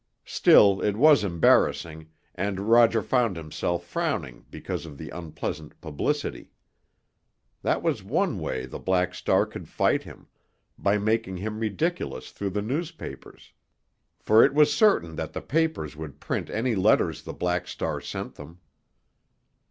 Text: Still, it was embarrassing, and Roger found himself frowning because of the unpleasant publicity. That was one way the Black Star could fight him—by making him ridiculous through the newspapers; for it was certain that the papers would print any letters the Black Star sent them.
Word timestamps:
Still, 0.25 0.81
it 0.81 0.97
was 0.97 1.23
embarrassing, 1.23 2.07
and 2.33 2.61
Roger 2.71 3.03
found 3.03 3.37
himself 3.37 3.85
frowning 3.85 4.45
because 4.49 4.87
of 4.87 4.97
the 4.97 5.11
unpleasant 5.11 5.79
publicity. 5.79 6.49
That 7.61 7.83
was 7.83 8.01
one 8.03 8.39
way 8.39 8.65
the 8.65 8.79
Black 8.79 9.13
Star 9.13 9.45
could 9.45 9.69
fight 9.69 10.01
him—by 10.01 10.97
making 10.97 11.37
him 11.37 11.59
ridiculous 11.59 12.31
through 12.31 12.49
the 12.49 12.63
newspapers; 12.63 13.53
for 14.19 14.43
it 14.43 14.55
was 14.55 14.73
certain 14.73 15.17
that 15.17 15.33
the 15.33 15.39
papers 15.41 15.95
would 15.95 16.19
print 16.19 16.49
any 16.49 16.73
letters 16.73 17.21
the 17.21 17.31
Black 17.33 17.67
Star 17.67 18.01
sent 18.01 18.33
them. 18.33 18.57